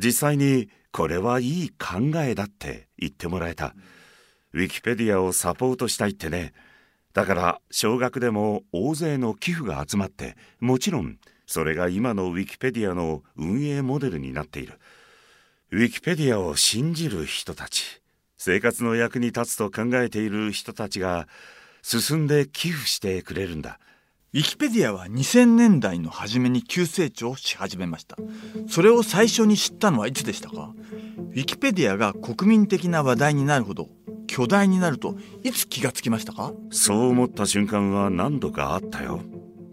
[0.00, 3.74] 実際にこれはいい考えだって言ってもらえた。
[4.52, 6.52] ウィキペディアをサポートしたいってね。
[7.12, 14.78] だから少額でも大勢の寄付が集まってもちろんそれが今のウィキペディアの運営モデルになっている。
[15.70, 18.02] ウィキペディアを信じる人たち。
[18.36, 21.26] 生活の役に立つと考えている人たちが
[21.82, 23.78] 進んで寄付してくれるんだ。
[24.34, 28.16] ウィキペディアは2000年代の初めに急成長し始めました。
[28.68, 30.74] それを最初に知ったのはいつでしたか？
[31.18, 33.88] ウィキペディアが国民的な話題になるほど
[34.26, 36.52] 巨大になるといつ気がつきましたか？
[36.70, 39.22] そう思った瞬間は何度かあったよ。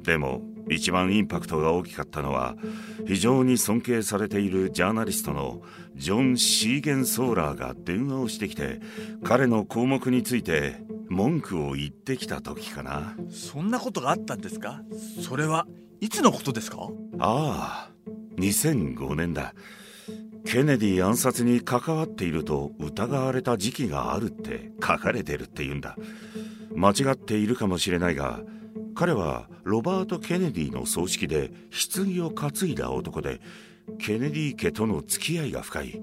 [0.04, 2.56] でも一番インパクトが大きかったのは
[3.08, 5.62] 非常に尊敬されているジャーナリストの
[5.96, 8.80] ジョン・シーゲンソーラーが電話をしてきて
[9.24, 13.16] 彼の項目について文句を言ってきた時かな。
[13.30, 14.82] そんなことがあったんですか？
[15.22, 15.68] それは
[16.00, 16.88] いつのことですか？
[17.20, 17.92] ああ
[18.38, 19.54] 2005年だ。
[20.46, 25.96] ケネディ暗殺に関わっていると疑われた時期があるって書かれてるって言うんだ。
[26.76, 28.42] 間違っているかもしれないが
[28.96, 31.52] 彼はロバート・ケネディの葬式で
[31.94, 33.42] 棺を担いだ男で
[34.00, 36.02] ケネディ家との付き合いが深い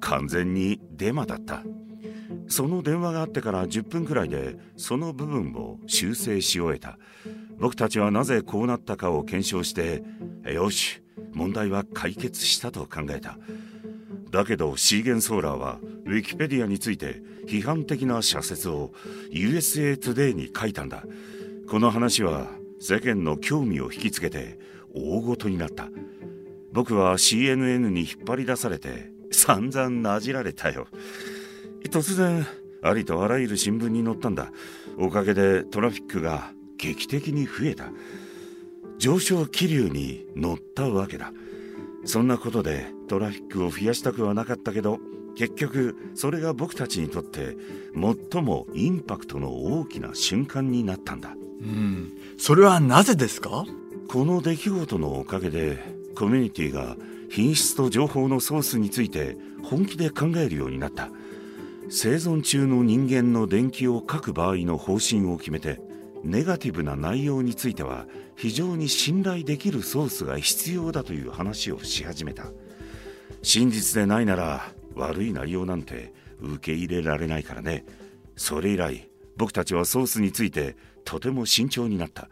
[0.00, 1.62] 完全にデマだった。
[2.48, 6.98] その電話があってから10分くらいでその部分を修正し終えた。
[7.58, 10.02] 僕たちはなぜこうなったかを検証して
[10.52, 13.38] よし問題は解決したと考えた。
[14.30, 18.92] だけどシーゲンソーラーはウィキペディアについて批判的な社説を
[19.30, 21.04] USA Today に書いたんだ。
[21.68, 24.58] この話は世間の興味を引きつけて
[24.94, 25.88] 大ごとになった。
[26.72, 30.86] 僕は CNN に引っ張り出されて散々なじられたよ。
[31.84, 32.46] 突然
[32.82, 34.52] ありとあらゆる新聞に載ったんだ。
[34.98, 37.90] おかげでトラフィックが劇的に増えた。
[38.98, 41.32] 上昇気流に乗ったわけだ。
[42.04, 44.98] そんなことでトラフィックを増やしたくはなかったけど
[45.36, 47.56] 結局それが僕たちにとって
[48.32, 51.34] 最もインパクトの大きな瞬間になったんだ。
[51.64, 52.12] うん。
[52.38, 53.64] それはなぜですか？
[54.08, 55.78] この出来事のおかげで
[56.14, 56.96] コミュニティが
[57.30, 61.08] 品質と情報のソースについて本気で考えるようになった。
[61.88, 65.80] 生存中の人間の電気を書く場合の方針を決めて
[66.22, 72.46] ネガティブな内容については非常に信頼できるソースが必要だという話をし始めた。
[73.42, 77.84] 真実でないなら悪い内容なんて受け入れられないからね。
[78.36, 82.28] それ以来僕たちはソースについてとても慎重になった。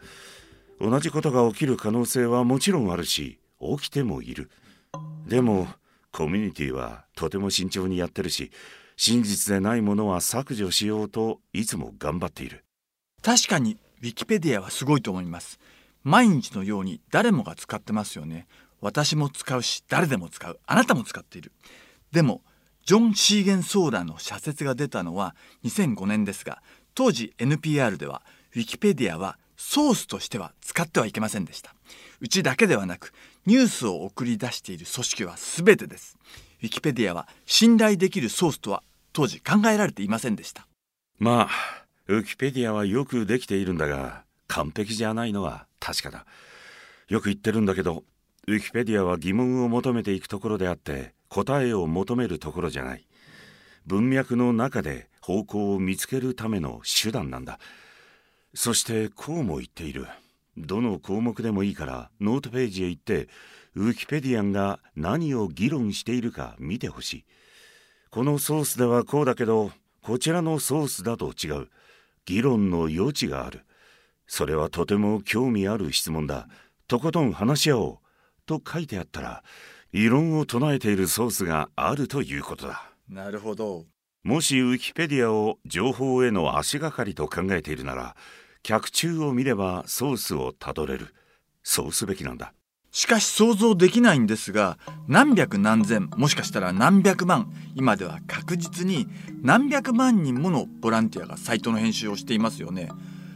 [0.79, 4.49] 同じことが起きる可能性はもちろんあるし起きてもいる。
[5.27, 5.67] でも
[6.11, 8.51] コミュニティはとても慎重にやってるし
[8.95, 12.65] 真実でないものは削除しようといつも頑張っている。
[13.21, 15.59] 確かにウィキペディアはすごいと思います。
[16.03, 18.47] 毎日のように誰もが使ってますよね。
[18.81, 20.59] 私も使うし誰でも使う。
[20.65, 21.53] あなたも使っている。
[22.11, 22.41] でも
[22.85, 26.61] ジョン・シーゲンソーダの社説が出たのは2005年ですが
[26.95, 28.21] 当時 NPR では
[28.55, 31.73] ウィキペディアはソースとしては使ってはいけませんでした。
[32.21, 33.13] うちだけではなく
[33.45, 36.17] ニュースを送り出している組織は全てです。
[36.61, 40.67] ウィキペディアは信頼できるソースとは当時考えられていませんでした。
[41.19, 46.25] まあウィキペディアはよくできているんだが完璧じゃないのは確かだ。
[47.09, 48.03] よく言ってるんだけど
[48.47, 53.05] ウィキペディアは疑問を求めていくところであって答えを求めるところじゃない。
[53.85, 57.57] 文脈の中で方向を見つけるための手段なんだ。
[58.53, 60.05] そしてこうも言っている。
[60.57, 63.29] どの項目でもいいからノートページへ行って
[63.73, 67.25] ウィキペディアンが何を議論しているか見てほしい。
[68.11, 71.69] このソースではこうだけどこちらのソースだと違う。
[72.25, 73.61] 議論の余地がある。
[74.27, 76.49] それはとても興味ある質問だ。
[76.87, 77.97] とことん話し合おう。
[78.45, 79.41] と書いてあったら
[79.93, 82.91] 異論を唱えているソースがあるということだ。
[83.07, 83.85] なるほど。
[84.23, 88.15] もしウィキペディアを情報への足がかりと考えているなら
[88.61, 91.13] 脚注を見ればソースをたどれる。
[91.61, 92.53] そうすべきなんだ。
[92.91, 94.77] しかし想像できないんですが
[95.09, 99.07] 何百何千もしかしたら何百万今では確実に
[99.41, 102.87] 何百万人ものボランティアがサイトの編集をしていますよね。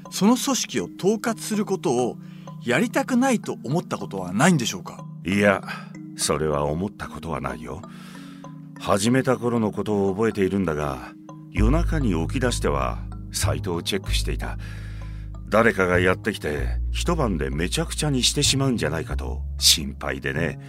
[0.09, 2.17] その組織を統括することを
[2.63, 5.03] やりたくないと思ったことはないんでしょうか？
[5.25, 5.61] いや
[6.15, 7.81] それは思ったことはないよ
[8.79, 11.11] 始めた頃のことを覚えているんだが
[11.51, 12.99] 夜中に起き出しては
[13.31, 14.57] サイトをチェックしていた。
[15.49, 20.59] 誰かがやってきて一晩でめちゃくちゃにしてしまうんじゃないかと心配でね。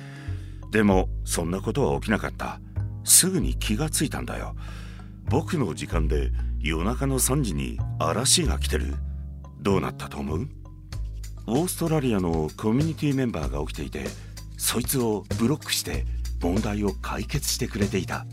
[0.70, 2.60] でもそんなことは起きなかった。
[3.04, 4.54] すぐに気がついたんだよ。
[5.30, 8.94] 僕の時間で夜中の3時に嵐が来てる。
[9.60, 10.48] どうなったと思う？
[11.46, 14.04] オーストラリアのコミュニティメンバーが起きていて
[14.56, 16.04] そいつをブロックして
[16.40, 18.26] 問題を解決してくれていた。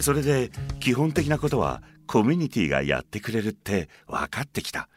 [0.00, 4.88] それで基本的なことはコミュニティがやってくれるって分かってきた。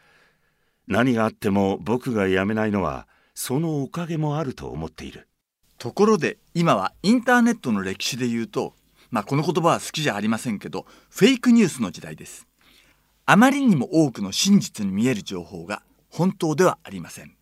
[0.88, 5.28] 何があっても僕が辞めないのはそのおかげもあると思っている。
[5.78, 8.74] ところで今はインターネットの歴史で言うと
[9.12, 12.48] まあこの言葉は好きじゃありませんけどフェイクニュースの時代です。
[13.26, 17.36] あまりにも多くの真実に見える情報が本当ではありません。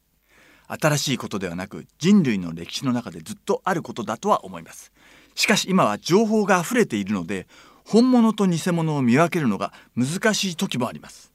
[0.67, 4.91] 新しいことではなく人類の歴史の中でずっとあることだとは思います。
[5.36, 7.47] しかし今は情報が溢れているので
[7.86, 11.32] 本物と偽物を見分けるのが難しい時もあります。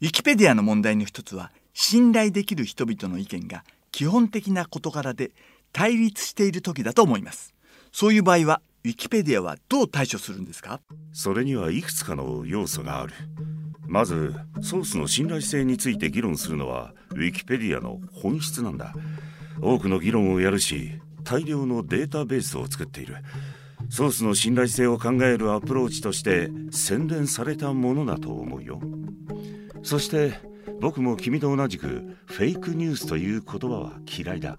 [0.00, 5.30] ウィキペディアの問題の一つは信頼できる人々の意見が基本的な事柄で
[5.72, 7.54] 対立している時だと思います。
[7.92, 10.80] そういう場合はウィキペディアはどう対処するんですか？
[11.12, 13.12] それにはいくつかの要素がある。
[13.90, 18.94] まずソースの信頼性について議論するのはウィキペディアの本質なんだ。
[19.60, 23.16] 多くの議論をやるし大量のデータベースを作っている。
[23.88, 28.80] ソースの信頼性を考えるアプローチとして洗練されたものだと思うよ。
[29.82, 30.34] そして
[30.80, 34.56] 僕も君と同じくフェイクニュースという言葉は嫌いだ。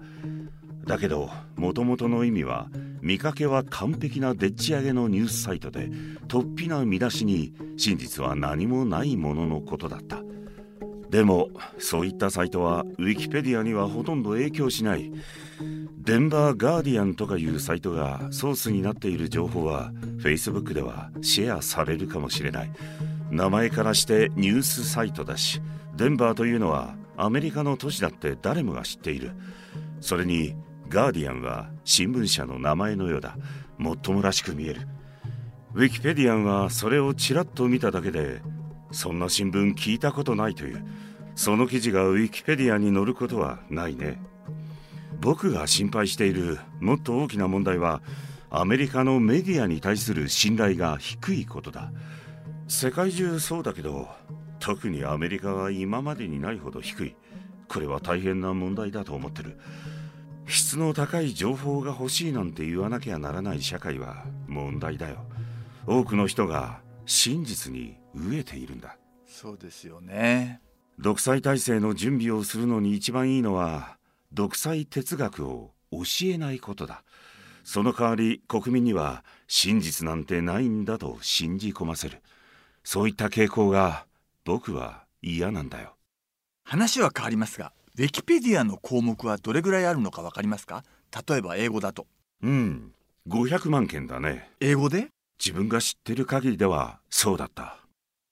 [0.85, 2.67] だけどもともとの意味は
[3.01, 5.89] 見かけは完璧なでっち上げのニュースサイトで
[6.27, 10.21] 突飛な見出しに真実は何もないもののことだった。
[11.09, 15.11] でもそういったサイトはウィキペディアにはほとんど影響しない。
[15.97, 22.71] デンバーガーディアンとかいうサイトがソースになっている情報は Facebook ではシェアされるかもしれない。
[23.29, 25.61] 名前からしてニュースサイトだし
[25.95, 29.31] デンバーというのはアメリカの都市だって誰もが知っている。
[29.99, 30.55] それに
[30.91, 33.37] ガーディアンは新聞社の名前のようだ。
[33.77, 34.81] もっともらしく見える。
[35.73, 38.41] ウィキペディアンはそれをちらっと見ただけで
[38.91, 40.85] そんな新聞聞いたことないという。
[41.33, 44.21] その記事がウィキペディアに載ることはないね。
[45.21, 48.01] 僕が心配しているもっと大きな問題は
[48.49, 51.93] アメリカのメディアに対する信頼が低いことだ。
[52.67, 54.09] 世界中そうだけど
[54.59, 57.15] 特にアメリカは今までにないほど低い。
[57.69, 59.57] これは大変な問題だと思ってる。
[60.47, 65.25] 質の高い情報が欲しいなんて言わなきゃならない社会は問題だよ。
[65.87, 68.97] 多くの人が真実に飢えているんだ。
[69.25, 70.61] そうですよね。
[70.99, 73.97] 独裁体制の準備をするのに一番いいのは
[74.33, 77.03] 独裁哲学を教えないことだ。
[77.63, 82.21] その代わり国民には真実なんてないんだと信じ込ませる。
[82.83, 84.05] そういった傾向が
[84.43, 85.95] 僕は嫌なんだよ。
[86.63, 90.83] 話は変わりますがウィキペディアの項目はどれぐらいあるのかわかりますか？
[91.27, 92.07] 例えば英語だと。
[92.41, 92.93] うん
[93.27, 94.49] 500万件だね。
[94.61, 95.07] 英語で？
[95.43, 97.79] 自分が知ってる限りではそうだった。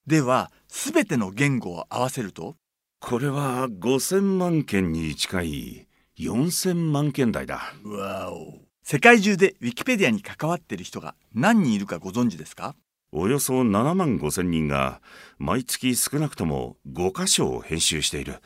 [0.07, 2.55] では全ての言語を合わせると？
[3.01, 5.87] これは5000万件に近い
[6.17, 7.73] 4000万件台だ。
[7.83, 8.59] わお。
[8.83, 12.75] 世界中でウィキペディアに関わっている人が何人いるかご存知ですか？
[13.11, 15.01] およそ7万5千人が
[15.37, 18.39] 毎月少なくとも5箇所を編集している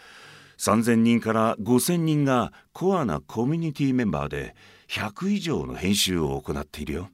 [0.57, 4.55] 3000人から5000人がコアなコミュニティメンバーで
[4.89, 7.09] 100以上の編集を行っているよ。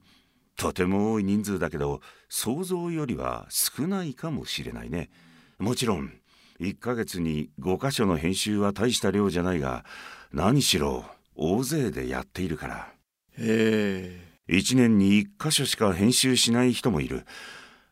[0.56, 5.10] とても多い人数だけど想像よりは少ないかもしれないね。
[5.58, 6.12] もちろん
[6.60, 9.84] 1ヶ月に5箇所の編集は大した量じゃないが
[10.32, 12.92] 何しろ大勢でやっているから。
[13.38, 14.30] へえ。
[14.48, 17.24] 1年に1箇所しか編集しない人もいる。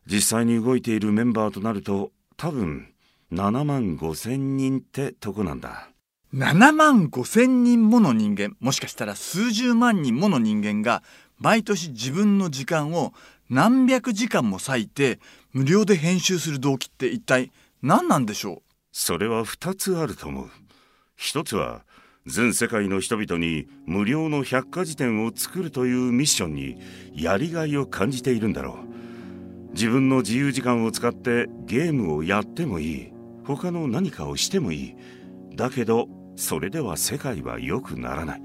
[0.07, 2.93] 実際に動いているメンバーとなると多分
[3.33, 5.91] 7万5千人ってとこなんだ。
[6.35, 11.03] 7万5千人もの人間もしかしたら数十万人もの人間が
[11.39, 13.13] 毎年自分の時間を
[13.49, 15.21] 何百時間も割いて
[15.53, 17.51] 無料で編集する動機って一体
[17.83, 18.63] 何なんでしょう？
[18.93, 20.51] それは2つあると思う。
[21.17, 21.85] 一つは
[22.27, 26.79] 全世界の人々に無料の百科事典を作るというミッションに
[27.15, 29.73] やりがいを感じているんだろう。
[29.73, 33.13] 自分の自由時間を使ってゲームをやってもいい
[33.57, 34.97] 他の何かをしてもいい。
[35.55, 38.43] だけどそれでは世界は良くならない。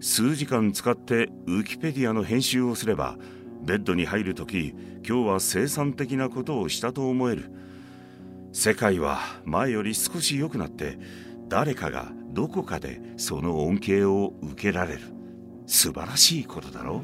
[0.00, 3.16] 数時間使ってウィキペディアの編集をすれば
[3.62, 4.74] ベッドに入る時
[5.08, 7.50] 今日は生産的なことをしたと思える。
[8.52, 10.98] 世界は前より少し良くなって
[11.48, 15.00] 誰かがどこかでその恩恵を受けられる。
[15.66, 17.02] 素晴らしいことだろ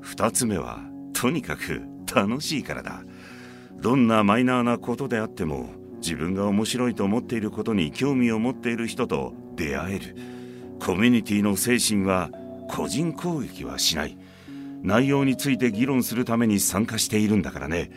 [0.00, 0.80] 二つ目は
[1.12, 1.82] とにかく
[2.14, 3.02] 楽しいからだ。
[3.76, 10.16] どんなマイナーなことであっても自分が面白いと思っていることに興味を持っている人と出会える。
[10.78, 12.30] コミュニティの精神は
[12.68, 14.18] 個人攻撃はしない。
[14.82, 17.90] 内容について議論するために参加しているんだからね。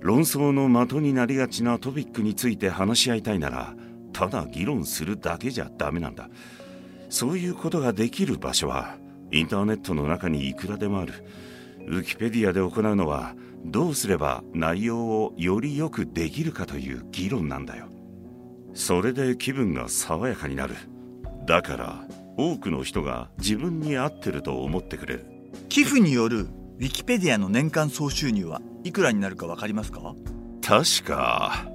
[0.00, 3.74] 論争の的になりがちなトピックについて話し合いたいなら
[4.12, 6.28] ただ議論するだけじゃダメなんだ。
[7.08, 8.98] そういうことができる場所は
[9.32, 11.14] インターネットの中にいくらでもある。
[11.86, 13.34] ウィキペディアで行うのは
[13.64, 17.86] どうすれば内容をよりよくできるかという議論なんだよ。
[18.74, 20.74] それで気分が爽やかになる。
[21.46, 22.04] だから
[22.36, 25.26] 多くの人が自分に合ってると思ってくれる。
[25.68, 30.14] 寄付によるウィキペディアの年間総収入はいくらになるかわかりますか？
[30.62, 31.66] 確か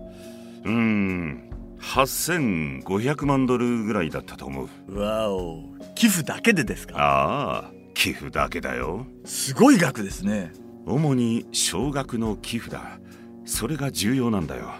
[0.63, 1.49] うーん
[1.81, 4.97] 8500万ドルぐらいだったと思う。
[4.97, 5.65] わお。
[5.95, 6.95] 寄付だけでですか？
[6.97, 9.05] ああ寄付だけだよ。
[9.25, 10.53] すごい額ですね
[10.85, 12.99] 主に少額の寄付だ。
[13.45, 14.71] それが重要なんだよ。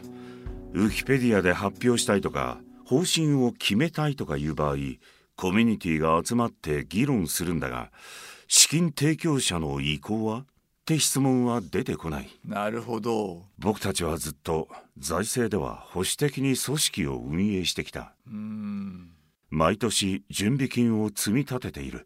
[0.73, 4.75] ウィキペディアで発表したいとか方針を決めたいとかいう場合
[5.35, 7.91] コミュニティが集まって議論するんだが
[8.47, 10.39] 資金提供者の意向は？
[10.39, 10.45] っ
[10.85, 12.29] て質問は出てこない。
[12.45, 13.43] なるほど。
[13.57, 18.13] 僕たちはずっと財政では保守的に組織を運営してきた。
[18.27, 19.11] うーん。
[19.49, 22.05] 毎年準備金を積み立てている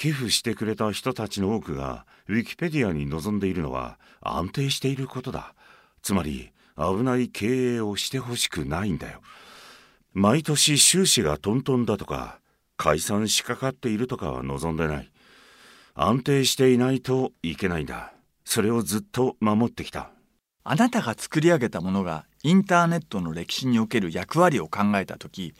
[0.00, 5.54] 寄付してくれた人たちの多くがウィキペディアに臨んでいるのは安定していることだ。
[6.00, 9.20] つまり危ない経営をしてほしくないんだよ。
[10.14, 12.40] 毎年収支がトントンだとか
[12.78, 15.12] 解散しかかっているとかは望んでない。
[15.92, 18.14] 安定していないといけないんだ。
[18.46, 20.12] それをずっと守ってきた。
[20.64, 25.52] あなたが作り上げたものがインターネットの歴史における役割を考えた時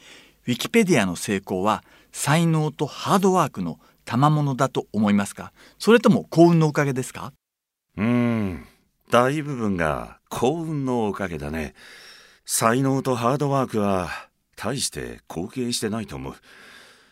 [0.47, 3.79] ウィキペディアの成功は才能とハードワークの
[4.11, 5.53] 賜物だと思いますか？
[5.79, 7.31] それとも幸運のおかげですか？
[7.95, 8.65] うん。
[9.09, 11.75] 大部分が幸運のおかげだね。
[12.43, 14.09] 才能とハードワークは
[14.57, 16.35] 大して貢献してないと思う。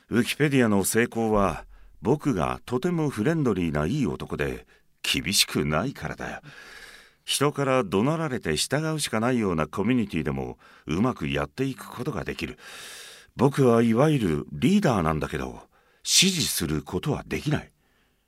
[0.10, 1.64] ウィキペディアの成功は
[2.02, 4.68] 僕がとてもフレンドリーないい男で
[5.02, 6.42] 厳しくないからだよ。
[7.24, 12.60] 人から怒鳴られて従うしかないようなコミュニティでもうまくやっていくことができる。
[13.38, 15.69] 僕はいわゆるリーダーなんだけど。
[16.00, 17.72] 指示することはできない。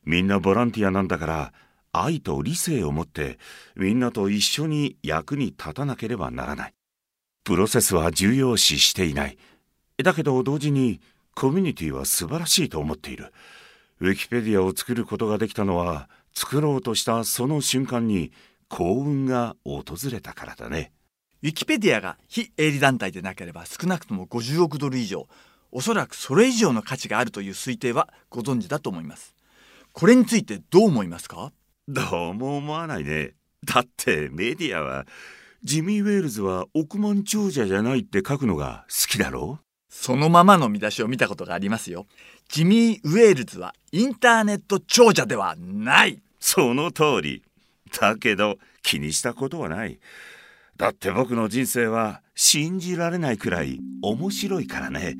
[0.03, 1.53] みんなボランティアなんだから
[1.91, 3.37] 愛と理性を持って
[3.75, 6.73] みんなと一緒に役に立たなければならない。
[7.43, 9.37] プロセスは重要視していない。
[10.03, 11.01] だけど同時に
[11.35, 13.33] コミュニティは素晴らしいと思っている。
[13.99, 18.31] ウィキペディアを作ることができたのは作ろうとしたその瞬間に
[18.67, 20.91] 幸運が訪れたからだね。
[21.43, 25.27] ウィキペディアが非営利団体でなければ少なくとも50億ドル以上。
[25.71, 29.35] おそらくそれ以上の価値があるという推定はご存知だと思います。
[29.93, 31.51] これについてどう思いますか？
[31.87, 33.33] どうも思わないね。
[33.65, 35.05] だってメディアは
[35.63, 39.59] ジミー・ウェールズは億万長者じゃないって書くのが好きだろ
[39.89, 42.05] そのままの見出しを見たことがありますよ。
[42.49, 46.21] ジミー・ウェールズはインターネット長者ではない。
[46.39, 47.43] その通り。
[47.99, 49.99] だけど気にしたことはない。
[50.77, 55.17] だって僕の人生は信じられないくらい面白いからね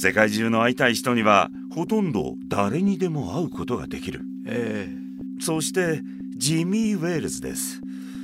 [0.00, 4.20] 世界中の会いたい人にはほとんど誰にでも会うことができる。
[4.46, 5.42] ええ。
[5.42, 6.02] そして
[6.36, 7.80] ジミー・ウェールズです。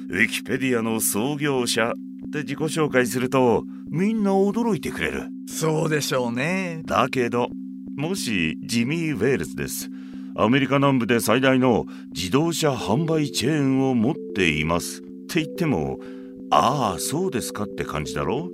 [0.08, 5.24] ウィキペディアの創業者って自己紹介するとみんな驚いてくれる。
[5.48, 6.82] そうでしょうね。
[6.86, 7.48] だけど
[7.96, 9.90] もしジミー・ウェールズです。
[10.36, 15.98] アメリカ南部で最大の自動車販売チェーンを持っていますって言っても
[16.52, 18.48] ああそうですかって感じだろ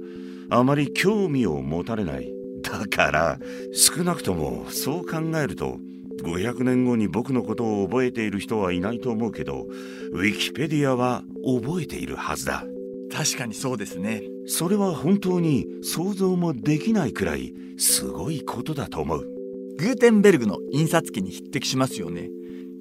[0.48, 3.38] あまり興味を持たれないだから
[3.72, 5.78] 少なくともそう考えると
[6.22, 9.66] 500年後に僕のことを覚えている人はいないと思うけど
[10.12, 12.64] ウィキペディアは覚えているはずだ。
[13.12, 14.22] 確かにそうですね。
[14.46, 19.26] それは本当に想像もできないくらいすごいことだと思う。
[19.78, 22.28] グーテンベルグの印刷機に匹敵しますよね。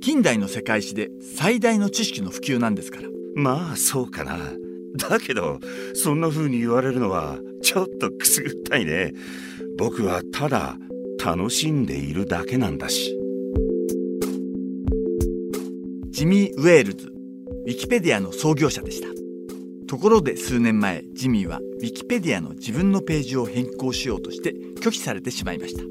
[0.01, 3.09] 近代の世界史で最大の知識の普及なんですから。
[3.35, 4.37] まあそうかな。
[4.95, 5.59] だけど
[5.93, 9.13] そんな風に言われるのはちょっとくすぐったいね
[9.79, 10.77] 僕はただ
[11.23, 13.17] 楽しんでいるだけなんだし。
[16.09, 19.07] ジミー・ウェールズウィキペディアの創業者でした。
[19.87, 25.81] ところで数年前ジミーはウィキペディアの自分のページを変更しようとして拒否されてしまいました。
[25.81, 25.87] ウ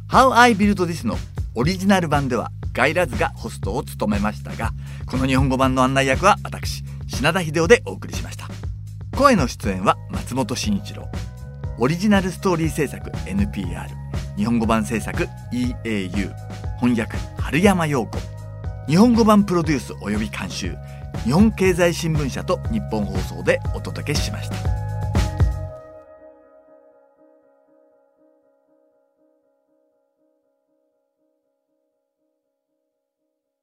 [0.07, 1.17] How I Built This の
[1.55, 4.71] オリジナル版ではガイラズがホストを務めましたが
[5.05, 8.47] この日本語版の案内役は私品田秀夫でお送りしました。
[9.17, 11.07] 声の出演は松本慎一郎。
[11.79, 13.87] オリジナルストーリー制作 NPR
[14.37, 16.33] 日本語版制作 EAU
[16.79, 18.17] 翻訳春山陽子。
[18.87, 20.75] 日本語版プロデュース及び監修。
[21.23, 24.82] 日本経済新聞社と日本放送でお届けしました。